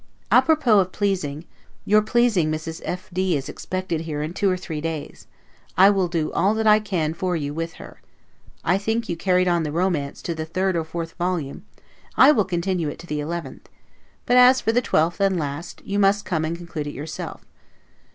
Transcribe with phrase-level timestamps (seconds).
[0.31, 1.45] 'A propos' of pleasing,
[1.85, 2.81] your pleasing Mrs.
[2.83, 5.27] F d is expected here in two or three days;
[5.77, 8.01] I will do all that I can for you with her:
[8.63, 11.65] I think you carried on the romance to the third or fourth volume;
[12.17, 13.69] I will continue it to the eleventh;
[14.25, 17.45] but as for the twelfth and last, you must come and conclude it yourself.